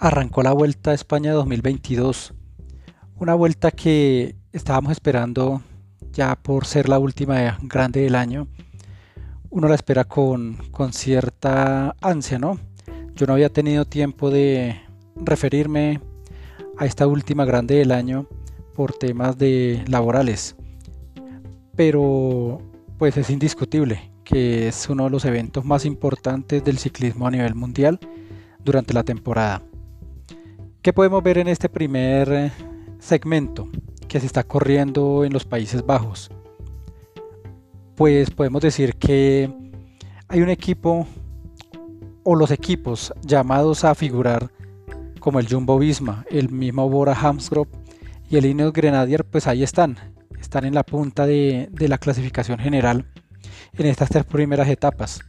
arrancó 0.00 0.42
la 0.42 0.52
Vuelta 0.52 0.92
a 0.92 0.94
España 0.94 1.32
2022. 1.34 2.32
Una 3.16 3.34
vuelta 3.34 3.70
que 3.70 4.34
estábamos 4.50 4.92
esperando 4.92 5.60
ya 6.10 6.36
por 6.36 6.64
ser 6.64 6.88
la 6.88 6.98
última 6.98 7.58
grande 7.60 8.00
del 8.00 8.14
año. 8.14 8.48
Uno 9.50 9.68
la 9.68 9.74
espera 9.74 10.04
con, 10.04 10.56
con 10.70 10.94
cierta 10.94 11.94
ansia, 12.00 12.38
¿no? 12.38 12.58
Yo 13.14 13.26
no 13.26 13.34
había 13.34 13.50
tenido 13.50 13.84
tiempo 13.84 14.30
de 14.30 14.80
referirme 15.16 16.00
a 16.78 16.86
esta 16.86 17.06
última 17.06 17.44
grande 17.44 17.74
del 17.74 17.92
año 17.92 18.26
por 18.74 18.94
temas 18.94 19.36
de 19.36 19.84
laborales. 19.86 20.56
Pero 21.76 22.62
pues 22.96 23.18
es 23.18 23.28
indiscutible 23.28 24.10
que 24.24 24.68
es 24.68 24.88
uno 24.88 25.04
de 25.04 25.10
los 25.10 25.26
eventos 25.26 25.66
más 25.66 25.84
importantes 25.84 26.64
del 26.64 26.78
ciclismo 26.78 27.26
a 27.26 27.30
nivel 27.30 27.54
mundial 27.54 28.00
durante 28.64 28.94
la 28.94 29.04
temporada. 29.04 29.62
¿Qué 30.82 30.94
podemos 30.94 31.22
ver 31.22 31.36
en 31.36 31.48
este 31.48 31.68
primer 31.68 32.32
eh, 32.32 32.52
segmento 32.98 33.68
que 34.08 34.18
se 34.18 34.24
está 34.24 34.44
corriendo 34.44 35.26
en 35.26 35.32
los 35.34 35.44
Países 35.44 35.84
Bajos? 35.84 36.30
Pues 37.96 38.30
podemos 38.30 38.62
decir 38.62 38.94
que 38.96 39.52
hay 40.28 40.40
un 40.40 40.48
equipo 40.48 41.06
o 42.22 42.34
los 42.34 42.50
equipos 42.50 43.12
llamados 43.20 43.84
a 43.84 43.94
figurar 43.94 44.50
como 45.18 45.38
el 45.38 45.46
Jumbo 45.46 45.78
Visma, 45.78 46.24
el 46.30 46.48
mismo 46.48 46.88
Bora 46.88 47.12
Hansgrohe 47.12 47.68
y 48.30 48.38
el 48.38 48.46
Ineos 48.46 48.72
Grenadier, 48.72 49.26
pues 49.26 49.46
ahí 49.46 49.62
están, 49.62 49.98
están 50.40 50.64
en 50.64 50.72
la 50.72 50.82
punta 50.82 51.26
de, 51.26 51.68
de 51.72 51.88
la 51.88 51.98
clasificación 51.98 52.58
general 52.58 53.04
en 53.74 53.84
estas 53.84 54.08
tres 54.08 54.24
primeras 54.24 54.68
etapas. 54.68 55.20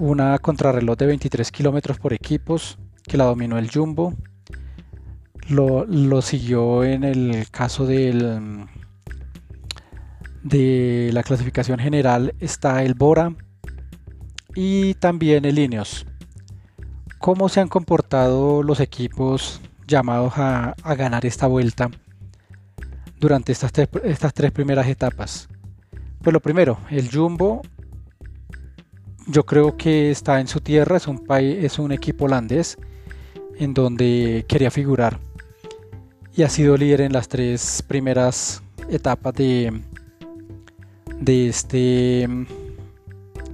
Una 0.00 0.36
contrarreloj 0.40 0.96
de 0.96 1.06
23 1.06 1.52
kilómetros 1.52 2.00
por 2.00 2.12
equipos 2.12 2.76
que 3.04 3.16
la 3.16 3.24
dominó 3.24 3.56
el 3.56 3.70
Jumbo, 3.70 4.14
lo, 5.48 6.22
siguió 6.22 6.84
en 6.84 7.04
el 7.04 7.46
caso 7.50 7.86
del, 7.86 8.66
de 10.42 11.10
la 11.12 11.22
clasificación 11.22 11.78
general 11.78 12.34
está 12.40 12.82
el 12.82 12.94
Bora 12.94 13.34
y 14.54 14.94
también 14.94 15.44
el 15.44 15.58
Ineos. 15.58 16.06
¿Cómo 17.18 17.48
se 17.48 17.60
han 17.60 17.68
comportado 17.68 18.62
los 18.62 18.80
equipos 18.80 19.60
llamados 19.86 20.34
a, 20.36 20.74
ganar 20.96 21.24
esta 21.24 21.46
vuelta 21.46 21.90
durante 23.18 23.52
estas 23.52 23.72
tres, 23.72 24.52
primeras 24.52 24.88
etapas? 24.88 25.48
Pues 26.20 26.32
lo 26.32 26.40
primero, 26.40 26.78
el 26.90 27.10
Jumbo 27.10 27.62
yo 29.28 29.46
creo 29.46 29.76
que 29.76 30.10
está 30.10 30.40
en 30.40 30.48
su 30.48 30.60
tierra, 30.60 30.96
es 30.96 31.06
un, 31.06 31.24
es 31.30 31.78
un 31.78 31.92
equipo 31.92 32.24
holandés 32.24 32.76
en 33.56 33.72
donde 33.72 34.44
quería 34.48 34.72
figurar 34.72 35.20
y 36.34 36.42
ha 36.42 36.48
sido 36.48 36.76
líder 36.76 37.02
en 37.02 37.12
las 37.12 37.28
tres 37.28 37.82
primeras 37.86 38.62
etapas 38.88 39.34
de, 39.34 39.82
de, 41.20 41.48
este, 41.48 42.28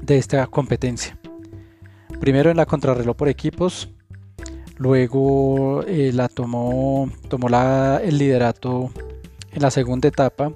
de 0.02 0.18
esta 0.18 0.46
competencia. 0.46 1.18
Primero 2.20 2.50
en 2.50 2.56
la 2.56 2.66
contrarreloj 2.66 3.16
por 3.16 3.28
equipos, 3.28 3.90
luego 4.76 5.82
eh, 5.84 6.12
la 6.12 6.28
tomó, 6.28 7.10
tomó 7.28 7.48
la, 7.48 8.00
el 8.02 8.18
liderato 8.18 8.90
en 9.52 9.62
la 9.62 9.70
segunda 9.70 10.08
etapa 10.08 10.52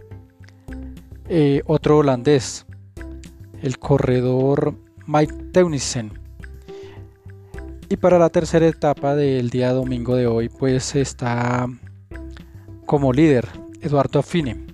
eh, 1.28 1.62
otro 1.66 1.98
holandés, 1.98 2.66
el 3.62 3.78
corredor 3.78 4.74
Mike 5.06 5.34
Teunissen. 5.52 6.12
Y 7.88 7.96
para 7.96 8.18
la 8.18 8.28
tercera 8.28 8.66
etapa 8.66 9.14
del 9.14 9.48
día 9.48 9.72
domingo 9.72 10.16
de 10.16 10.26
hoy, 10.26 10.48
pues 10.50 10.94
está 10.94 11.68
como 12.86 13.12
líder 13.12 13.48
Eduardo 13.80 14.22
Fine, 14.22 14.66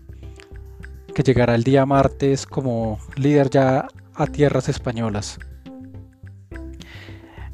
que 1.15 1.23
llegará 1.23 1.55
el 1.55 1.65
día 1.65 1.87
martes 1.87 2.47
como 2.47 2.99
líder 3.17 3.51
ya 3.51 3.89
a 4.15 4.27
tierras 4.27 4.69
españolas. 4.69 5.39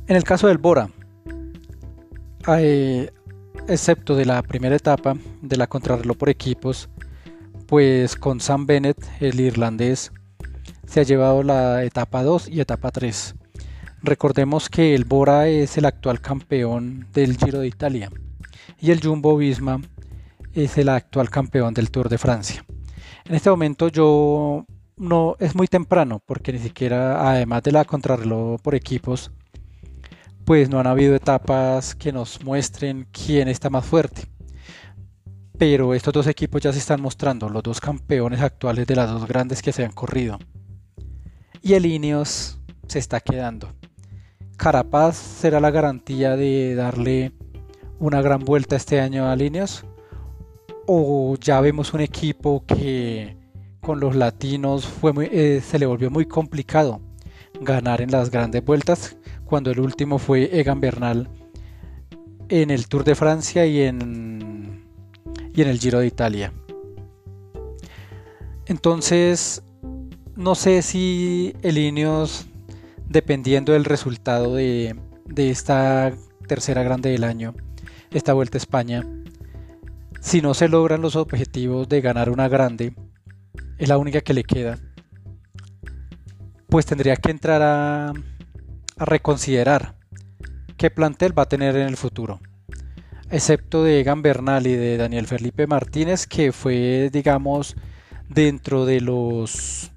En 0.07 0.17
el 0.17 0.25
caso 0.25 0.49
del 0.49 0.59
Bora, 0.59 0.91
eh, 2.59 3.11
excepto 3.69 4.17
de 4.17 4.27
la 4.27 4.43
primera 4.43 4.77
etapa 4.77 5.17
de 5.41 5.57
la 5.57 5.67
contrarreloj 5.67 6.17
por 6.17 6.29
equipos, 6.29 6.89
pues 7.67 8.17
con 8.17 8.41
Sam 8.41 8.67
Bennett, 8.67 8.99
el 9.21 9.41
irlandés, 9.41 10.13
se 10.87 11.01
ha 11.01 11.05
llevado 11.05 11.43
la 11.43 11.85
etapa 11.85 12.23
2 12.23 12.49
y 12.49 12.61
etapa 12.61 12.91
3. 12.91 13.35
Recordemos 14.03 14.69
que 14.69 14.95
el 14.95 15.07
Bora 15.07 15.49
es 15.49 15.79
el 15.79 15.87
actual 15.87 16.21
campeón 16.21 17.07
del 17.15 17.39
Giro 17.39 17.61
de 17.61 17.69
Italia 17.69 18.11
y 18.79 18.91
el 18.91 19.01
Jumbo 19.03 19.37
Visma 19.39 19.81
es 20.55 20.79
el 20.79 20.89
actual 20.89 21.31
campeón 21.31 21.75
del 21.75 21.91
Tour 21.91 22.09
de 22.09 22.19
Francia. 22.19 22.65
En 23.25 23.35
este 23.35 23.51
momento 23.51 23.89
yo 23.89 24.65
no 24.97 25.37
es 25.41 25.55
muy 25.55 25.67
temprano 25.67 26.23
porque 26.25 26.53
ni 26.53 26.61
siquiera 26.61 27.29
además 27.29 27.63
de 27.65 27.73
la 27.73 27.85
contrarreloj 27.85 28.61
por 28.61 28.75
equipos 28.75 29.33
pues 30.45 30.69
no 30.69 30.79
han 30.79 30.87
habido 30.87 31.15
etapas 31.15 31.95
que 31.95 32.13
nos 32.13 32.45
muestren 32.45 33.09
quién 33.11 33.49
está 33.49 33.71
más 33.71 33.85
fuerte. 33.85 34.29
Pero 35.57 35.95
estos 35.95 36.13
dos 36.13 36.27
equipos 36.27 36.61
ya 36.61 36.73
se 36.73 36.81
están 36.81 37.01
mostrando, 37.01 37.49
los 37.49 37.63
dos 37.63 37.81
campeones 37.81 38.41
actuales 38.41 38.87
de 38.87 38.97
las 38.97 39.09
dos 39.11 39.27
grandes 39.27 39.63
que 39.63 39.73
se 39.73 39.85
han 39.85 39.93
corrido. 39.93 40.39
Y 41.63 41.73
el 41.73 41.87
Ineos 41.87 42.61
se 42.89 42.99
está 42.99 43.21
quedando. 43.21 43.73
Carapaz 44.59 45.17
será 45.17 45.61
la 45.61 45.71
garantía 45.71 46.37
de 46.37 46.75
darle 46.75 47.33
una 47.99 48.21
gran 48.21 48.41
vuelta 48.41 48.77
este 48.77 49.01
año 49.01 49.27
a 49.27 49.43
Ineos 49.43 49.87
o 50.87 51.37
ya 51.41 51.61
vemos 51.61 51.95
un 51.95 52.01
equipo 52.01 52.65
que 52.67 53.37
con 53.81 54.01
los 54.01 54.17
latinos 54.17 54.87
fue 54.87 55.13
eh, 55.31 55.61
se 55.61 55.79
le 55.79 55.87
volvió 55.87 56.11
muy 56.11 56.27
complicado 56.27 57.01
ganar 57.61 58.01
en 58.01 58.11
las 58.11 58.31
grandes 58.31 58.65
vueltas 58.65 59.17
cuando 59.45 59.71
el 59.71 59.81
último 59.81 60.19
fue 60.19 60.59
Egan 60.59 60.81
Bernal 60.81 61.29
en 62.49 62.71
el 62.71 62.89
Tour 62.89 63.05
de 63.05 63.15
Francia 63.15 63.67
y 63.67 63.81
en, 63.81 64.85
y 65.55 65.63
en 65.63 65.69
el 65.69 65.79
Giro 65.79 66.01
de 66.01 66.07
Italia. 66.07 66.53
Entonces, 68.67 69.63
no 70.37 70.55
sé 70.55 70.83
si 70.83 71.55
el 71.63 71.79
Ineos, 71.79 72.47
dependiendo 73.09 73.73
del 73.73 73.85
resultado 73.85 74.55
de, 74.55 74.97
de 75.27 75.51
esta 75.51 76.13
tercera 76.49 76.83
grande 76.83 77.11
del 77.11 77.25
año, 77.25 77.55
esta 78.11 78.33
vuelta 78.33 78.57
a 78.57 78.61
España, 78.61 79.07
si 80.25 80.41
no 80.41 80.55
se 80.55 80.69
logran 80.69 81.03
los 81.03 81.17
objetivos 81.17 81.87
de 81.87 82.01
ganar 82.01 82.31
una 82.31 82.49
grande, 82.49 82.95
es 83.77 83.89
la 83.91 83.99
única 83.99 84.23
que 84.23 84.33
le 84.33 84.43
queda, 84.43 84.79
pues 86.71 86.87
tendría 86.87 87.15
que 87.17 87.31
entrar 87.31 87.61
a, 87.63 88.13
reconsiderar 88.97 89.97
qué 90.79 90.91
plantel 90.91 91.39
va 91.39 91.43
a 91.43 91.49
tener 91.49 91.77
en 91.77 91.89
el 91.89 91.99
futuro. 91.99 92.41
Excepto 93.31 93.85
de 93.85 94.01
Egan 94.01 94.23
Bernal 94.23 94.67
y 94.67 94.75
de 94.75 94.97
Daniel 94.97 95.27
Felipe 95.27 95.67
Martínez, 95.67 96.27
que 96.27 96.53
fue, 96.53 97.11
digamos, 97.13 97.77
dentro 98.29 98.87
de 98.87 99.03
los... 99.03 99.93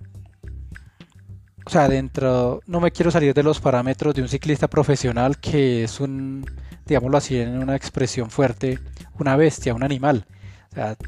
O 1.66 1.70
sea, 1.70 1.88
dentro... 1.88 2.60
No 2.68 2.82
me 2.82 2.92
quiero 2.92 3.12
salir 3.12 3.34
de 3.34 3.44
los 3.44 3.62
parámetros 3.62 4.14
de 4.14 4.24
un 4.24 4.28
ciclista 4.28 4.68
profesional 4.68 5.38
que 5.38 5.86
es 5.86 6.02
un, 6.02 6.46
digámoslo 6.86 7.18
así, 7.18 7.40
en 7.40 7.58
una 7.58 7.78
expresión 7.78 8.30
fuerte, 8.30 8.80
una 9.20 9.36
bestia, 9.36 9.74
un 9.74 9.84
animal. 9.84 10.26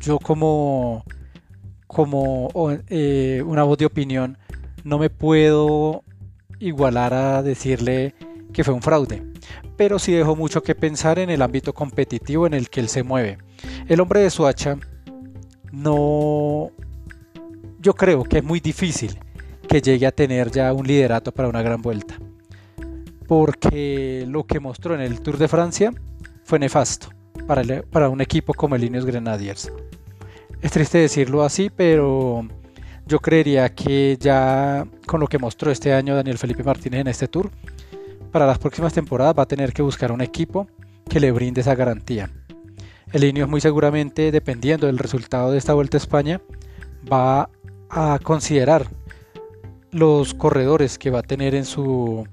Yo 0.02 0.20
como, 0.20 1.04
como 1.88 2.50
eh, 2.88 3.44
una 3.46 3.64
voz 3.64 3.78
de 3.78 3.86
opinión 3.86 4.38
no 4.84 4.98
me 4.98 5.10
puedo 5.10 6.04
igualar 6.60 7.14
a 7.14 7.44
decirle 7.44 8.16
que 8.52 8.64
fue 8.64 8.74
un 8.74 8.82
fraude, 8.82 9.24
pero 9.78 10.00
sí 10.00 10.12
dejó 10.12 10.36
mucho 10.36 10.64
que 10.64 10.76
pensar 10.76 11.20
en 11.20 11.30
el 11.30 11.42
ámbito 11.42 11.74
competitivo 11.74 12.48
en 12.48 12.54
el 12.54 12.70
que 12.70 12.80
él 12.80 12.90
se 12.90 13.04
mueve. 13.04 13.38
El 13.88 14.00
hombre 14.00 14.22
de 14.22 14.30
Suacha 14.30 14.78
no... 15.72 16.72
Yo 17.80 17.94
creo 17.94 18.24
que 18.24 18.40
es 18.40 18.44
muy 18.44 18.60
difícil 18.60 19.20
que 19.68 19.82
llegue 19.82 20.08
a 20.08 20.12
tener 20.12 20.52
ya 20.52 20.74
un 20.74 20.86
liderato 20.86 21.32
para 21.32 21.48
una 21.48 21.62
gran 21.62 21.82
vuelta, 21.82 22.16
porque 23.28 24.26
lo 24.28 24.46
que 24.46 24.60
mostró 24.60 24.96
en 24.96 25.02
el 25.02 25.22
Tour 25.22 25.38
de 25.38 25.48
Francia 25.48 25.94
fue 26.44 26.60
nefasto 26.60 27.19
para, 27.50 28.10
un 28.10 28.22
equipo 28.22 28.54
como 28.54 28.76
el 28.76 28.84
Ineos 28.84 29.06
Grenadiers. 29.06 29.72
Es 30.62 30.72
triste 30.72 31.00
decirlo 31.00 31.44
así, 31.44 31.72
pero 31.76 32.48
yo 33.08 33.20
creería 33.20 33.74
que 33.74 34.18
ya 34.20 34.86
con 35.08 35.20
lo 35.20 35.26
que 35.26 35.40
mostró 35.40 35.72
este 35.72 35.92
año 35.92 36.16
Daniel 36.16 36.38
Felipe 36.38 36.64
Martínez 36.64 37.02
en 37.02 37.08
este 37.08 37.28
tour, 37.28 37.50
para 38.32 38.46
las 38.46 38.60
próximas 38.60 38.94
temporadas 38.94 39.34
va 39.36 39.44
a 39.44 39.48
tener 39.48 39.74
que 39.74 39.82
buscar 39.82 40.12
un 40.12 40.22
equipo 40.22 40.68
que 41.10 41.20
le 41.20 41.32
brinde 41.32 41.62
esa 41.62 41.74
garantía. 41.74 42.30
El 43.12 43.24
Ineos 43.24 43.50
muy 43.50 43.62
seguramente, 43.62 44.32
dependiendo 44.32 44.86
del 44.86 45.00
resultado 45.00 45.52
de 45.52 45.58
esta 45.58 45.74
Vuelta 45.74 45.98
a 45.98 46.02
España, 46.02 46.42
va 47.12 47.50
a 47.90 48.20
considerar 48.22 48.86
los 49.90 50.36
corredores 50.36 51.00
que 51.00 51.10
va 51.10 51.20
a 51.20 51.24
tener 51.24 51.56
en 51.56 51.66
su, 51.66 52.28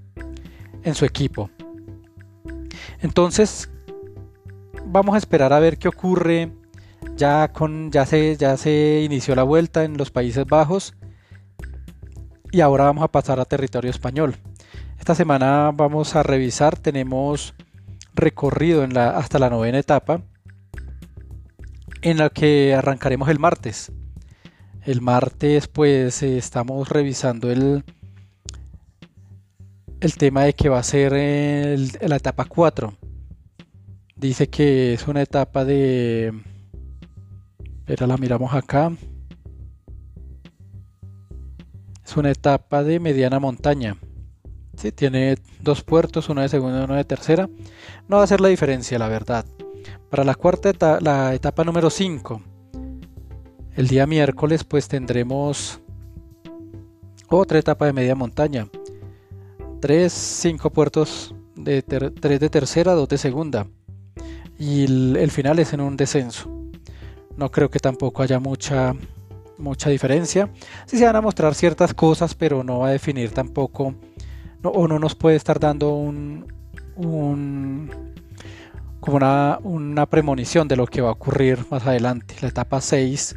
en 0.83 0.95
su 0.95 1.07
equipo. 1.07 1.49
Entonces, 3.01 3.71
vamos 4.87 5.15
a 5.15 5.19
esperar 5.19 5.53
a 5.53 5.61
ver 5.61 5.79
qué 5.79 5.89
ocurre. 5.89 6.53
Ya, 7.17 7.49
con, 7.53 7.91
ya, 7.91 8.07
se, 8.07 8.37
ya 8.37 8.57
se 8.57 9.03
inició 9.05 9.35
la 9.35 9.43
vuelta 9.43 9.85
en 9.85 9.97
los 9.97 10.11
Países 10.11 10.45
Bajos 10.47 10.95
y 12.51 12.61
ahora 12.61 12.85
vamos 12.85 13.05
a 13.05 13.09
pasar 13.09 13.39
a 13.41 13.45
territorio 13.45 13.91
español. 13.91 14.37
Esta 14.99 15.15
semana 15.15 15.71
vamos 15.75 16.17
a 16.17 16.23
revisar, 16.23 16.79
tenemos 16.79 17.55
recorrido 18.15 18.87
hasta 18.99 19.39
la 19.39 19.51
novena 19.51 19.79
etapa 19.79 20.23
en 22.03 22.19
la 22.19 22.31
que 22.31 22.75
arrancaremos 22.75 23.29
el 23.29 23.39
martes. 23.39 23.93
El 24.85 25.01
martes 25.01 25.69
pues 25.69 26.23
estamos 26.23 26.89
revisando 26.89 27.51
el, 27.51 27.85
el 30.01 30.17
tema 30.17 30.45
de 30.45 30.55
que 30.55 30.69
va 30.69 30.79
a 30.79 30.83
ser 30.83 31.13
la 31.13 32.17
etapa 32.17 32.45
4. 32.45 33.06
Dice 34.17 34.49
que 34.49 34.95
es 34.95 35.07
una 35.09 35.21
etapa 35.21 35.67
de... 35.67 36.33
Pero 37.85 38.07
la 38.07 38.17
miramos 38.17 38.55
acá. 38.55 38.91
Es 42.03 42.17
una 42.17 42.31
etapa 42.31 42.83
de 42.83 42.99
mediana 42.99 43.39
montaña. 43.39 43.97
Sí, 44.77 44.91
tiene 44.91 45.37
dos 45.61 45.83
puertos, 45.83 46.31
uno 46.31 46.41
de 46.41 46.49
segunda 46.49 46.81
y 46.81 46.85
uno 46.85 46.95
de 46.95 47.05
tercera. 47.05 47.49
No 48.09 48.17
va 48.17 48.23
a 48.23 48.27
ser 48.27 48.41
la 48.41 48.49
diferencia, 48.49 48.99
la 48.99 49.09
verdad. 49.09 49.45
Para 50.09 50.25
la 50.25 50.35
cuarta 50.35 50.71
etapa, 50.71 50.99
la 51.01 51.35
etapa 51.35 51.65
número 51.65 51.91
5, 51.91 52.41
el 53.75 53.89
día 53.89 54.07
miércoles, 54.07 54.65
pues 54.65 54.89
tendremos 54.89 55.81
otra 57.29 57.59
etapa 57.59 57.85
de 57.85 57.93
media 57.93 58.15
montaña. 58.15 58.69
Tres, 59.81 60.13
cinco 60.13 60.71
puertos 60.71 61.35
de 61.55 61.83
tres 61.83 62.41
de 62.41 62.49
tercera, 62.49 62.95
dos 62.95 63.09
de 63.09 63.19
segunda. 63.19 63.67
Y 64.59 64.85
el, 64.85 65.31
final 65.31 65.59
es 65.59 65.73
en 65.73 65.81
un 65.81 65.97
descenso. 65.97 66.51
No 67.37 67.51
creo 67.51 67.71
que 67.71 67.79
tampoco 67.79 68.23
haya 68.23 68.39
mucha, 68.41 68.95
mucha 69.59 69.91
diferencia. 69.91 70.51
Sí 70.87 70.97
se 70.99 71.05
van 71.05 71.17
a 71.17 71.21
mostrar 71.21 71.55
ciertas 71.55 71.93
cosas, 71.93 72.35
pero 72.35 72.65
no 72.65 72.81
va 72.81 72.89
a 72.89 72.93
definir 72.93 73.31
tampoco, 73.31 73.95
o 74.63 74.89
no 74.89 74.99
nos 74.99 75.15
puede 75.15 75.37
estar 75.37 75.61
dando 75.61 75.95
un, 75.95 76.47
como 79.01 79.17
una, 79.17 79.59
una 79.63 80.07
premonición 80.07 80.67
de 80.69 80.77
lo 80.77 80.87
que 80.87 81.03
va 81.03 81.11
a 81.11 81.13
ocurrir 81.13 81.65
más 81.71 81.87
adelante. 81.87 82.35
La 82.41 82.49
etapa 82.49 82.81
6 82.81 83.37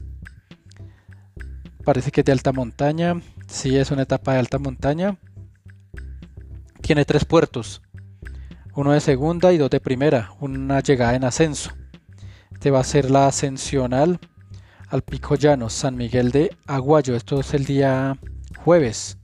parece 1.83 2.11
que 2.11 2.21
es 2.21 2.25
de 2.25 2.31
alta 2.31 2.53
montaña. 2.53 3.21
Sí, 3.47 3.75
es 3.77 3.91
una 3.91 4.03
etapa 4.03 4.33
de 4.33 4.39
alta 4.39 4.59
montaña. 4.59 5.17
Tiene 6.81 7.03
tres 7.03 7.25
puertos, 7.25 7.81
uno 8.79 8.93
de 8.93 9.01
segunda 9.01 9.51
y 9.51 9.57
dos 9.57 9.69
de 9.69 9.81
primera, 9.81 10.31
una 10.39 10.79
llegada 10.79 11.13
en 11.13 11.25
ascenso. 11.25 11.71
Este 12.49 12.71
va 12.71 12.79
a 12.79 12.85
ser 12.85 13.11
la 13.11 13.27
ascensional 13.27 14.21
al 14.87 15.01
Pico 15.01 15.35
Llano, 15.35 15.69
San 15.69 15.97
Miguel 15.97 16.31
de 16.31 16.55
Aguayo. 16.65 17.13
Esto 17.13 17.41
es 17.41 17.53
el 17.53 17.65
día 17.65 18.17
jueves. 18.55 19.17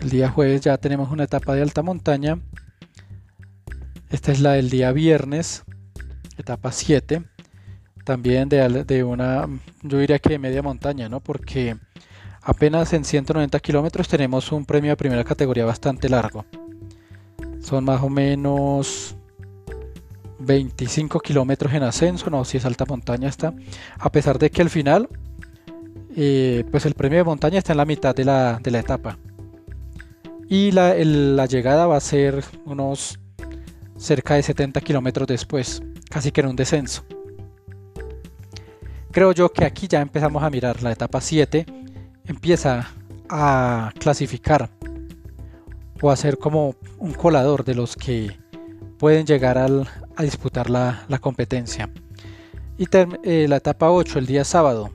El 0.00 0.08
día 0.08 0.30
jueves 0.30 0.62
ya 0.62 0.78
tenemos 0.78 1.10
una 1.10 1.24
etapa 1.24 1.54
de 1.54 1.60
alta 1.60 1.82
montaña. 1.82 2.40
Esta 4.08 4.32
es 4.32 4.40
la 4.40 4.52
del 4.52 4.70
día 4.70 4.90
viernes, 4.92 5.64
etapa 6.38 6.72
7. 6.72 7.24
También 8.06 8.48
de, 8.48 8.84
de 8.84 9.04
una, 9.04 9.46
yo 9.82 9.98
diría 9.98 10.18
que 10.18 10.30
de 10.30 10.38
media 10.38 10.62
montaña, 10.62 11.10
¿no? 11.10 11.20
Porque 11.20 11.76
apenas 12.40 12.94
en 12.94 13.04
190 13.04 13.60
kilómetros 13.60 14.08
tenemos 14.08 14.50
un 14.50 14.64
premio 14.64 14.92
de 14.92 14.96
primera 14.96 15.24
categoría 15.24 15.66
bastante 15.66 16.08
largo. 16.08 16.46
Son 17.64 17.82
más 17.82 18.02
o 18.02 18.10
menos 18.10 19.16
25 20.38 21.18
kilómetros 21.20 21.72
en 21.72 21.82
ascenso, 21.82 22.28
no, 22.28 22.44
si 22.44 22.58
es 22.58 22.66
alta 22.66 22.84
montaña 22.84 23.26
está. 23.26 23.54
A 23.98 24.12
pesar 24.12 24.38
de 24.38 24.50
que 24.50 24.60
al 24.60 24.68
final, 24.68 25.08
eh, 26.14 26.66
pues 26.70 26.84
el 26.84 26.92
premio 26.92 27.20
de 27.20 27.24
montaña 27.24 27.56
está 27.56 27.72
en 27.72 27.78
la 27.78 27.86
mitad 27.86 28.14
de 28.14 28.26
la, 28.26 28.60
etapa. 28.66 29.16
Y 30.46 30.72
la, 30.72 30.94
la, 30.94 31.46
llegada 31.46 31.86
va 31.86 31.96
a 31.96 32.00
ser 32.00 32.44
unos 32.66 33.18
cerca 33.96 34.34
de 34.34 34.42
70 34.42 34.82
kilómetros 34.82 35.26
después, 35.26 35.82
casi 36.10 36.32
que 36.32 36.42
en 36.42 36.48
un 36.48 36.56
descenso. 36.56 37.02
Creo 39.10 39.32
yo 39.32 39.50
que 39.50 39.64
aquí 39.64 39.88
ya 39.88 40.02
empezamos 40.02 40.42
a 40.42 40.50
mirar 40.50 40.82
la 40.82 40.92
etapa 40.92 41.18
7, 41.18 41.64
empieza 42.26 42.90
a 43.30 43.90
clasificar 43.98 44.68
o 46.04 46.10
a 46.10 46.16
ser 46.16 46.36
como 46.36 46.74
un 46.98 47.14
colador 47.14 47.64
de 47.64 47.74
los 47.74 47.96
que 47.96 48.36
pueden 48.98 49.24
llegar 49.24 49.56
a 49.56 50.22
disputar 50.22 50.68
la, 50.68 51.06
competencia. 51.18 51.90
Y 52.76 52.86
eh, 53.22 53.46
la 53.48 53.56
etapa 53.56 53.90
8, 53.90 54.18
el 54.18 54.26
día 54.26 54.44
sábado, 54.44 54.90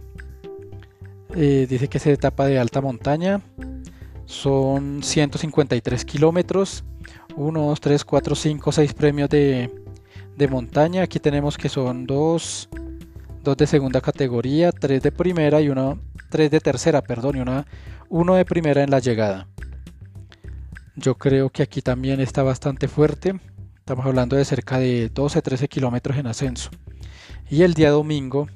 eh, 1.36 1.66
dice 1.68 1.88
que 1.88 1.98
es 1.98 2.06
etapa 2.06 2.46
de 2.46 2.60
alta 2.60 2.80
montaña, 2.80 3.42
son 4.26 5.02
153 5.02 6.06
kilómetros, 6.06 6.84
1, 7.36 7.60
2, 7.60 7.82
3, 7.82 8.06
4, 8.06 8.36
5, 8.36 8.72
6 8.72 8.94
premios 8.94 9.30
de, 9.30 9.72
montaña. 10.48 11.02
Aquí 11.02 11.20
tenemos 11.20 11.58
que 11.58 11.70
son 11.70 12.06
2, 12.06 12.70
2 13.44 13.58
de 13.58 13.66
segunda 13.66 14.00
categoría, 14.00 14.72
3 14.72 15.02
de 15.02 15.12
primera 15.12 15.60
y 15.60 15.70
1, 15.70 16.00
3 16.30 16.52
de 16.52 16.60
tercera, 16.60 17.02
perdón, 17.02 17.38
y 17.38 17.40
una, 17.40 17.66
1 18.10 18.36
de 18.36 18.46
primera 18.46 18.84
en 18.84 18.92
la 18.92 19.00
llegada. 19.00 19.48
Yo 21.00 21.16
creo 21.16 21.50
que 21.50 21.64
aquí 21.64 21.82
también 21.82 22.20
está 22.20 22.44
bastante 22.44 22.90
fuerte. 22.90 23.40
Estamos 23.78 24.06
hablando 24.06 24.36
de 24.36 24.44
cerca 24.44 24.80
de 24.80 25.08
12, 25.08 25.42
13 25.42 25.70
kilómetros 25.70 26.18
en 26.18 26.28
ascenso. 26.28 26.72
Y 27.50 27.62
el 27.62 27.74
día 27.74 27.90
domingo 27.92 28.50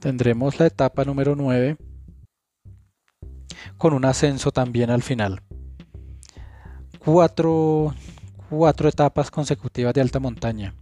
tendremos 0.00 0.60
la 0.60 0.66
etapa 0.66 1.06
número 1.06 1.34
9 1.34 1.78
con 3.78 3.94
un 3.94 4.04
ascenso 4.04 4.50
también 4.50 4.90
al 4.90 5.02
final. 5.02 5.40
Cuatro, 6.98 7.94
cuatro 8.50 8.86
etapas 8.86 9.30
consecutivas 9.30 9.94
de 9.94 10.02
alta 10.02 10.20
montaña. 10.20 10.74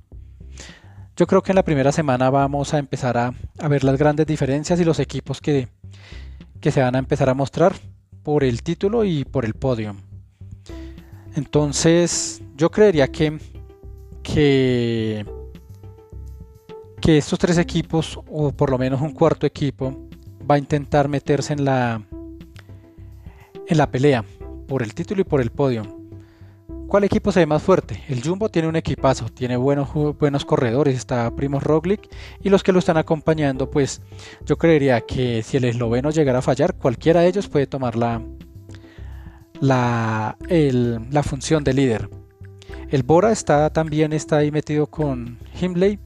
Yo 1.15 1.29
creo 1.29 1.41
que 1.41 1.53
en 1.53 1.57
la 1.57 1.65
primera 1.65 1.93
semana 1.93 2.31
vamos 2.31 2.75
a 2.75 2.79
empezar 2.79 3.17
a, 3.17 3.33
ver 3.69 3.85
las 3.85 3.97
grandes 3.97 4.27
diferencias 4.27 4.81
y 4.81 4.85
los 4.85 4.99
equipos 4.99 5.41
que, 5.41 5.69
que 6.61 6.73
se 6.73 6.83
van 6.83 6.97
a 6.97 6.99
empezar 6.99 7.29
a 7.29 7.35
mostrar 7.35 7.75
por 8.23 8.45
el 8.45 8.63
título 8.63 9.05
y 9.05 9.25
por 9.25 9.45
el 9.45 9.55
podio. 9.55 9.97
Entonces, 11.35 12.43
yo 12.57 12.71
creería 12.71 13.09
que, 13.09 13.39
que, 14.23 15.25
estos 17.05 17.39
tres 17.39 17.59
equipos, 17.59 18.19
o 18.29 18.53
por 18.53 18.71
lo 18.71 18.79
menos 18.79 19.01
un 19.01 19.13
cuarto 19.13 19.47
equipo, 19.47 20.09
va 20.49 20.57
a 20.57 20.59
intentar 20.59 21.09
meterse 21.09 21.53
en 21.53 21.65
la, 21.65 22.03
en 23.67 23.79
la 23.79 23.91
pelea 23.91 24.25
por 24.67 24.83
el 24.83 24.95
título 24.95 25.23
y 25.23 25.25
por 25.25 25.41
el 25.41 25.51
podio. 25.51 26.00
¿Cuál 26.91 27.05
equipo 27.05 27.31
se 27.31 27.39
ve 27.39 27.47
más 27.47 27.63
fuerte? 27.63 28.03
El 28.09 28.21
Jumbo 28.21 28.49
tiene 28.49 28.67
un 28.67 28.75
equipazo, 28.75 29.27
tiene 29.27 29.57
buenos, 29.57 29.91
buenos 30.19 30.45
corredores, 30.45 30.97
está 30.97 31.31
Primo 31.37 31.61
Roglic 31.61 32.09
y 32.43 32.49
los 32.49 32.65
que 32.65 32.73
lo 32.73 32.81
están 32.81 32.97
acompañando, 32.97 33.71
pues 33.71 34.03
yo 34.45 34.59
creería 34.59 35.01
que 35.03 35.45
si 35.45 35.59
el 35.59 35.67
esloveno 35.67 36.11
llegara 36.11 36.41
a 36.41 36.43
fallar, 36.43 36.75
cualquiera 36.75 37.21
de 37.21 37.29
ellos 37.29 37.47
puede 37.47 37.69
tomar 37.69 37.95
la, 37.95 38.21
la, 39.61 40.37
la 40.41 41.23
función 41.23 41.63
de 41.63 41.75
líder. 41.75 42.11
El 42.89 43.05
Bora 43.05 43.31
está 43.31 43.71
también 43.71 44.13
está 44.13 44.39
ahí 44.39 44.51
metido 44.51 44.89
con 44.89 45.39
Himley 45.63 46.01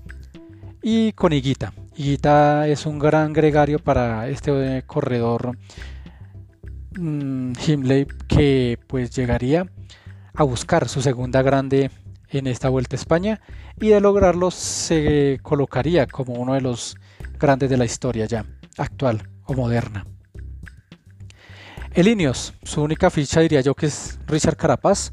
y 0.83 1.13
con 1.13 1.33
Higuita. 1.33 1.73
Higuita 1.97 2.69
es 2.69 2.85
un 2.85 2.99
gran 2.99 3.33
gregario 3.33 3.79
para 3.79 4.29
este 4.29 4.83
corredor 4.87 5.57
mm, 6.99 7.53
Himley 7.67 8.07
que 8.29 8.79
pues 8.87 9.17
llegaría 9.17 9.67
a 10.35 10.43
buscar 10.43 10.89
su 10.89 11.01
segunda 11.01 11.43
grande 11.43 11.91
en 12.29 12.47
esta 12.47 12.69
Vuelta 12.69 12.97
a 12.97 12.99
España 12.99 13.41
y 13.81 13.89
de 13.89 14.01
lograrlo 14.01 14.51
se 14.51 15.39
colocaría 15.43 16.07
como 16.07 16.35
uno 16.35 16.55
de 16.55 16.61
los 16.61 16.97
grandes 17.39 17.71
de 17.71 17.77
la 17.77 17.85
historia 17.85 18.27
ya 18.27 18.45
actual 18.77 19.29
o 19.45 19.55
moderna. 19.55 20.05
El 21.93 22.09
Ineos, 22.09 22.55
su 22.65 22.83
única 22.83 23.09
ficha 23.11 23.41
diría 23.41 23.61
yo 23.61 23.75
que 23.75 23.87
es 23.87 24.19
Richard 24.27 24.57
Carapaz, 24.57 25.13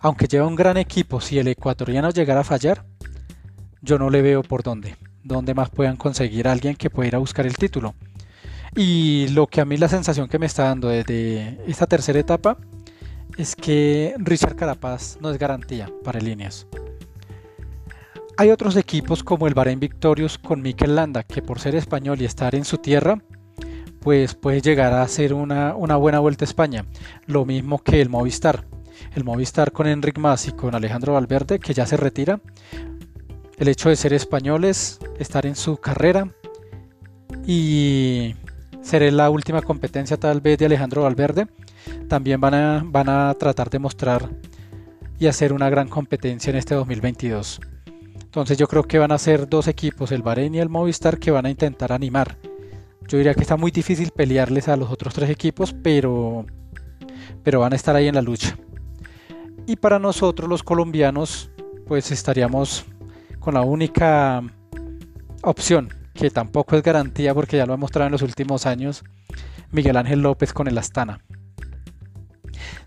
aunque 0.00 0.26
lleva 0.26 0.46
un 0.46 0.56
gran 0.56 0.78
equipo, 0.78 1.20
si 1.20 1.38
el 1.38 1.48
ecuatoriano 1.48 2.10
llegara 2.10 2.40
a 2.40 2.44
fallar, 2.44 2.86
yo 3.82 3.98
no 3.98 4.08
le 4.08 4.22
veo 4.22 4.42
por 4.42 4.62
dónde, 4.62 4.96
dónde 5.22 5.52
más 5.52 5.68
puedan 5.68 5.96
conseguir 5.96 6.48
alguien 6.48 6.74
que 6.74 6.88
pueda 6.88 7.08
ir 7.08 7.16
a 7.16 7.18
buscar 7.18 7.46
el 7.46 7.56
título. 7.56 7.94
Y 8.74 9.28
lo 9.28 9.46
que 9.46 9.60
a 9.60 9.66
mí 9.66 9.76
la 9.76 9.88
sensación 9.88 10.28
que 10.28 10.38
me 10.38 10.46
está 10.46 10.64
dando 10.64 10.88
desde 10.88 11.60
esta 11.66 11.86
tercera 11.86 12.18
etapa 12.18 12.56
es 13.36 13.56
que 13.56 14.14
Richard 14.18 14.56
Carapaz 14.56 15.18
no 15.20 15.30
es 15.30 15.38
garantía 15.38 15.90
para 16.04 16.20
líneas. 16.20 16.66
Hay 18.36 18.50
otros 18.50 18.76
equipos 18.76 19.22
como 19.22 19.46
el 19.46 19.54
Bahrein 19.54 19.78
Victorious 19.78 20.38
con 20.38 20.62
Mikel 20.62 20.96
Landa, 20.96 21.22
que 21.22 21.42
por 21.42 21.60
ser 21.60 21.74
español 21.74 22.20
y 22.20 22.24
estar 22.24 22.54
en 22.54 22.64
su 22.64 22.78
tierra, 22.78 23.22
pues 24.00 24.34
puede 24.34 24.60
llegar 24.60 24.92
a 24.94 25.06
ser 25.06 25.34
una, 25.34 25.74
buena 25.74 26.18
vuelta 26.18 26.44
a 26.44 26.48
España. 26.48 26.84
Lo 27.26 27.44
mismo 27.44 27.82
que 27.82 28.00
el 28.00 28.08
Movistar. 28.08 28.64
El 29.14 29.24
Movistar 29.24 29.72
con 29.72 29.86
Enric 29.86 30.18
Mas 30.18 30.48
y 30.48 30.52
con 30.52 30.74
Alejandro 30.74 31.12
Valverde, 31.12 31.58
que 31.58 31.74
ya 31.74 31.86
se 31.86 31.96
retira, 31.96 32.40
el 33.58 33.68
hecho 33.68 33.88
de 33.90 33.96
ser 33.96 34.12
españoles, 34.12 34.98
estar 35.18 35.46
en 35.46 35.54
su 35.54 35.76
carrera 35.76 36.28
y 37.46 38.34
seré 38.80 39.12
la 39.12 39.30
última 39.30 39.62
competencia 39.62 40.16
tal 40.16 40.40
vez 40.40 40.58
de 40.58 40.66
Alejandro 40.66 41.02
Valverde. 41.02 41.46
También 42.12 42.42
van 42.42 42.52
a, 42.52 42.82
van 42.84 43.08
a 43.08 43.32
tratar 43.32 43.70
de 43.70 43.78
mostrar 43.78 44.28
y 45.18 45.28
hacer 45.28 45.50
una 45.54 45.70
gran 45.70 45.88
competencia 45.88 46.50
en 46.50 46.56
este 46.56 46.74
2022. 46.74 47.58
Entonces 48.22 48.58
yo 48.58 48.68
creo 48.68 48.82
que 48.82 48.98
van 48.98 49.12
a 49.12 49.16
ser 49.16 49.48
dos 49.48 49.66
equipos, 49.66 50.12
el 50.12 50.20
Bahrein 50.20 50.54
y 50.54 50.58
el 50.58 50.68
Movistar, 50.68 51.18
que 51.18 51.30
van 51.30 51.46
a 51.46 51.50
intentar 51.50 51.90
animar. 51.90 52.36
Yo 53.08 53.16
diría 53.16 53.32
que 53.32 53.40
está 53.40 53.56
muy 53.56 53.70
difícil 53.70 54.10
pelearles 54.10 54.68
a 54.68 54.76
los 54.76 54.90
otros 54.90 55.14
tres 55.14 55.30
equipos, 55.30 55.74
pero, 55.82 56.44
pero 57.42 57.60
van 57.60 57.72
a 57.72 57.76
estar 57.76 57.96
ahí 57.96 58.08
en 58.08 58.16
la 58.16 58.20
lucha. 58.20 58.58
Y 59.66 59.76
para 59.76 59.98
nosotros 59.98 60.50
los 60.50 60.62
colombianos, 60.62 61.50
pues 61.86 62.10
estaríamos 62.10 62.84
con 63.40 63.54
la 63.54 63.62
única 63.62 64.42
opción, 65.40 65.88
que 66.12 66.28
tampoco 66.28 66.76
es 66.76 66.82
garantía 66.82 67.34
porque 67.34 67.56
ya 67.56 67.64
lo 67.64 67.72
ha 67.72 67.78
mostrado 67.78 68.08
en 68.08 68.12
los 68.12 68.20
últimos 68.20 68.66
años, 68.66 69.02
Miguel 69.70 69.96
Ángel 69.96 70.20
López 70.20 70.52
con 70.52 70.68
el 70.68 70.76
Astana. 70.76 71.22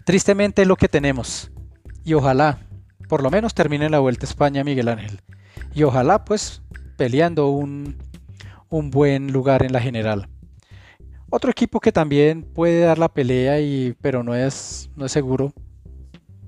Tristemente 0.03 0.63
es 0.63 0.67
lo 0.67 0.75
que 0.75 0.87
tenemos. 0.87 1.51
Y 2.03 2.13
ojalá, 2.13 2.59
por 3.09 3.23
lo 3.23 3.31
menos 3.31 3.53
termine 3.53 3.89
la 3.89 3.99
Vuelta 3.99 4.25
a 4.25 4.29
España 4.29 4.63
Miguel 4.63 4.89
Ángel. 4.89 5.21
Y 5.73 5.83
ojalá 5.83 6.25
pues 6.25 6.61
peleando 6.97 7.49
un, 7.49 7.97
un 8.69 8.91
buen 8.91 9.31
lugar 9.31 9.63
en 9.63 9.73
la 9.73 9.79
general. 9.79 10.29
Otro 11.29 11.51
equipo 11.51 11.79
que 11.79 11.91
también 11.91 12.43
puede 12.43 12.81
dar 12.81 12.97
la 12.97 13.09
pelea, 13.09 13.59
y, 13.59 13.95
pero 14.01 14.23
no 14.23 14.35
es, 14.35 14.89
no 14.95 15.05
es 15.05 15.11
seguro, 15.11 15.53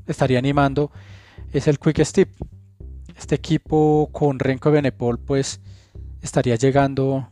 estaría 0.05 0.39
animando, 0.39 0.91
es 1.51 1.67
el 1.67 1.79
Quick 1.79 1.99
Step. 2.03 2.29
Este 3.17 3.35
equipo 3.35 4.09
con 4.11 4.37
Renko 4.37 4.71
Benepol 4.71 5.19
pues 5.19 5.59
estaría 6.21 6.55
llegando 6.55 7.31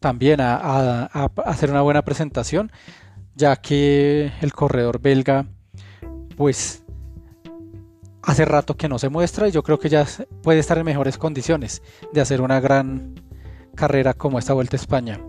también 0.00 0.40
a, 0.40 0.56
a, 0.56 1.30
hacer 1.44 1.70
una 1.70 1.82
buena 1.82 2.02
presentación, 2.02 2.72
ya 3.36 3.54
que 3.56 4.32
el 4.40 4.52
corredor 4.52 5.00
belga 5.00 5.46
pues 6.36 6.82
hace 8.22 8.44
rato 8.44 8.76
que 8.76 8.88
no 8.88 8.98
se 8.98 9.08
muestra 9.08 9.46
y 9.46 9.52
yo 9.52 9.62
creo 9.62 9.78
que 9.78 9.88
ya 9.88 10.06
puede 10.42 10.58
estar 10.58 10.78
en 10.78 10.84
mejores 10.84 11.18
condiciones 11.18 11.82
de 12.12 12.20
hacer 12.20 12.40
una 12.40 12.60
gran 12.60 13.14
carrera 13.74 14.14
como 14.14 14.38
esta 14.38 14.54
Vuelta 14.54 14.76
a 14.76 14.80
España. 14.80 15.20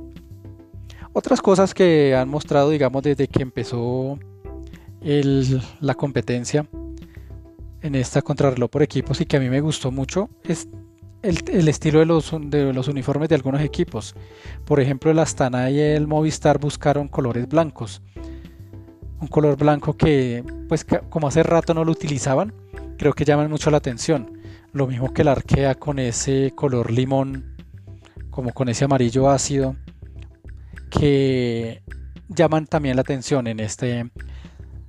Otras 1.14 1.42
cosas 1.42 1.74
que 1.74 2.16
han 2.16 2.30
mostrado, 2.30 2.70
digamos, 2.70 3.04
desde 3.04 3.28
que 3.28 3.44
empezó 3.44 4.18
la 5.02 5.96
competencia 5.96 6.68
en 7.82 7.96
esta 7.96 8.22
contrarreloj 8.22 8.70
por 8.70 8.84
equipos 8.84 9.22
y 9.22 9.26
que 9.26 9.38
a 9.38 9.40
mí 9.40 9.50
me 9.50 9.62
gustó 9.62 9.92
mucho 9.92 10.30
es 10.44 10.68
el, 11.28 11.68
estilo 11.68 12.00
de 12.00 12.06
los, 12.06 12.34
de 12.40 12.74
los, 12.74 12.88
uniformes 12.88 13.30
de 13.30 13.36
algunos 13.36 13.62
equipos. 13.62 14.16
Por 14.66 14.80
ejemplo, 14.80 15.12
el 15.12 15.20
Astana 15.20 15.70
y 15.70 15.80
el 15.80 16.08
Movistar 16.08 16.60
buscaron 16.60 17.08
colores 17.08 17.48
blancos. 17.48 18.02
Un 19.20 19.28
color 19.28 19.58
blanco 19.58 19.98
que, 19.98 20.44
pues, 20.70 20.86
como 21.10 21.28
hace 21.28 21.44
rato 21.44 21.74
no 21.74 21.84
lo 21.84 21.92
utilizaban, 21.92 22.54
creo 22.98 23.14
que 23.14 23.26
llaman 23.26 23.50
mucho 23.50 23.72
la 23.72 23.78
atención. 23.78 24.40
Lo 24.74 24.88
mismo 24.88 25.14
que 25.14 25.24
el 25.24 25.28
Arkea 25.28 25.76
con 25.76 26.00
ese 26.00 26.54
color 26.56 26.92
limón, 26.92 27.56
como 28.30 28.54
con 28.54 28.70
ese 28.70 28.86
amarillo 28.86 29.30
ácido, 29.30 29.76
que 30.90 31.82
llaman 32.30 32.68
también 32.68 32.96
la 32.96 33.02
atención 33.02 33.48
en, 33.48 33.60
este, 33.60 34.12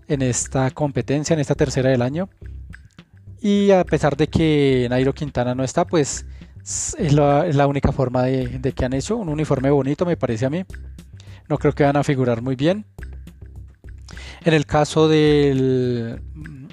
en 0.08 0.22
esta 0.22 0.70
competencia, 0.70 1.34
en 1.34 1.40
esta 1.40 1.54
tercera 1.54 1.90
del 1.90 2.02
año. 2.02 2.28
Y 3.40 3.70
a 3.70 3.84
pesar 3.84 4.16
de 4.16 4.28
que 4.28 4.86
Nairo 4.90 5.12
Quintana 5.12 5.54
no 5.54 5.62
está, 5.62 5.86
pues 5.86 6.26
es 6.98 7.12
la, 7.12 7.66
única 7.66 7.92
forma 7.92 8.24
de, 8.24 8.72
que 8.72 8.84
han 8.84 8.92
hecho 8.92 9.16
un 9.16 9.28
uniforme 9.28 9.70
bonito, 9.70 10.04
me 10.04 10.16
parece 10.16 10.46
a 10.46 10.50
mí. 10.50 10.64
No 11.48 11.58
creo 11.58 11.72
que 11.72 11.84
van 11.84 11.96
a 11.96 12.04
figurar 12.04 12.42
muy 12.42 12.56
bien. 12.56 12.84
En 14.44 14.54
el 14.54 14.66
caso 14.66 15.08
del 15.08 16.20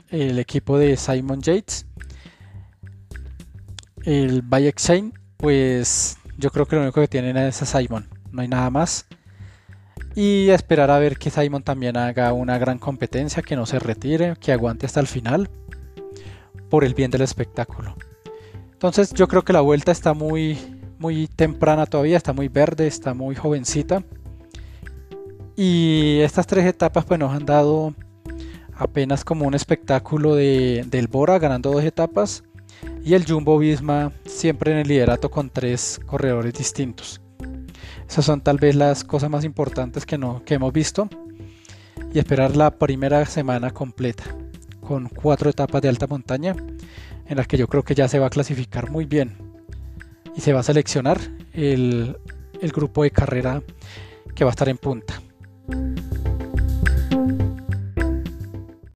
el 0.09 0.39
equipo 0.39 0.77
de 0.77 0.97
Simon 0.97 1.41
Yates, 1.41 1.87
el 4.03 4.41
Bayek 4.41 4.79
Shane, 4.79 5.13
pues 5.37 6.17
yo 6.37 6.51
creo 6.51 6.65
que 6.65 6.75
lo 6.75 6.83
único 6.83 7.01
que 7.01 7.07
tienen 7.07 7.37
es 7.37 7.61
a 7.61 7.65
Simon, 7.65 8.07
no 8.31 8.41
hay 8.41 8.47
nada 8.47 8.69
más. 8.69 9.07
Y 10.15 10.49
esperar 10.49 10.91
a 10.91 10.99
ver 10.99 11.17
que 11.17 11.29
Simon 11.29 11.63
también 11.63 11.97
haga 11.97 12.31
una 12.33 12.57
gran 12.57 12.79
competencia, 12.79 13.43
que 13.43 13.55
no 13.55 13.65
se 13.65 13.79
retire, 13.79 14.35
que 14.39 14.53
aguante 14.53 14.85
hasta 14.85 14.99
el 14.99 15.07
final 15.07 15.49
por 16.69 16.83
el 16.83 16.93
bien 16.93 17.11
del 17.11 17.21
espectáculo. 17.21 17.95
Entonces 18.73 19.13
yo 19.13 19.27
creo 19.27 19.43
que 19.43 19.53
la 19.53 19.61
vuelta 19.61 19.91
está 19.91 20.13
muy, 20.13 20.57
muy 20.99 21.27
temprana 21.27 21.85
todavía, 21.85 22.17
está 22.17 22.33
muy 22.33 22.49
verde, 22.49 22.87
está 22.87 23.13
muy 23.13 23.35
jovencita. 23.35 24.03
Y 25.55 26.19
estas 26.19 26.45
tres 26.47 26.65
etapas 26.65 27.05
pues 27.05 27.19
nos 27.19 27.33
han 27.33 27.45
dado 27.45 27.95
apenas 28.73 29.23
como 29.23 29.47
un 29.47 29.53
espectáculo 29.53 30.35
de, 30.35 30.85
del 30.87 31.07
Bora 31.07 31.39
ganando 31.39 31.71
dos 31.71 31.83
etapas 31.83 32.43
y 33.03 33.13
el 33.13 33.25
Jumbo 33.25 33.57
Visma 33.57 34.11
siempre 34.25 34.73
en 34.73 34.79
el 34.79 34.87
liderato 34.87 35.31
con 35.31 35.49
tres 35.49 35.99
corredores 36.05 36.53
distintos. 36.53 37.21
Esas 38.07 38.25
son 38.25 38.41
tal 38.41 38.57
vez 38.57 38.75
las 38.75 39.03
cosas 39.03 39.29
más 39.29 39.45
importantes 39.45 40.05
que, 40.05 40.17
no, 40.17 40.43
que 40.43 40.55
hemos 40.55 40.73
visto 40.73 41.07
y 42.13 42.19
esperar 42.19 42.55
la 42.55 42.77
primera 42.77 43.25
semana 43.25 43.71
completa 43.71 44.25
con 44.85 45.09
cuatro 45.09 45.49
etapas 45.49 45.81
de 45.81 45.89
alta 45.89 46.07
montaña 46.07 46.55
en 47.27 47.37
las 47.37 47.47
que 47.47 47.57
yo 47.57 47.67
creo 47.67 47.83
que 47.83 47.95
ya 47.95 48.07
se 48.07 48.19
va 48.19 48.27
a 48.27 48.29
clasificar 48.29 48.91
muy 48.91 49.05
bien 49.05 49.35
y 50.35 50.41
se 50.41 50.53
va 50.53 50.59
a 50.59 50.63
seleccionar 50.63 51.19
el, 51.53 52.17
el 52.61 52.71
grupo 52.71 53.03
de 53.03 53.11
carrera 53.11 53.61
que 54.35 54.43
va 54.43 54.51
a 54.51 54.53
estar 54.53 54.69
en 54.69 54.77
punta. 54.77 55.21